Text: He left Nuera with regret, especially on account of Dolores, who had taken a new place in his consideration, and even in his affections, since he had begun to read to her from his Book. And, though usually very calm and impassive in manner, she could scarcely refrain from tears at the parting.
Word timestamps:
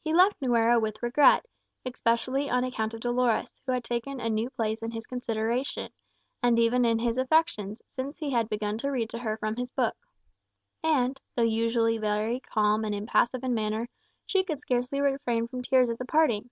He 0.00 0.12
left 0.12 0.42
Nuera 0.42 0.80
with 0.80 1.00
regret, 1.04 1.46
especially 1.84 2.50
on 2.50 2.64
account 2.64 2.94
of 2.94 3.00
Dolores, 3.00 3.54
who 3.64 3.70
had 3.70 3.84
taken 3.84 4.18
a 4.18 4.28
new 4.28 4.50
place 4.50 4.82
in 4.82 4.90
his 4.90 5.06
consideration, 5.06 5.92
and 6.42 6.58
even 6.58 6.84
in 6.84 6.98
his 6.98 7.16
affections, 7.16 7.80
since 7.86 8.18
he 8.18 8.32
had 8.32 8.48
begun 8.48 8.76
to 8.78 8.90
read 8.90 9.08
to 9.10 9.18
her 9.20 9.36
from 9.36 9.54
his 9.54 9.70
Book. 9.70 9.96
And, 10.82 11.20
though 11.36 11.42
usually 11.44 11.96
very 11.96 12.40
calm 12.40 12.84
and 12.84 12.92
impassive 12.92 13.44
in 13.44 13.54
manner, 13.54 13.88
she 14.26 14.42
could 14.42 14.58
scarcely 14.58 15.00
refrain 15.00 15.46
from 15.46 15.62
tears 15.62 15.90
at 15.90 15.98
the 16.00 16.06
parting. 16.06 16.50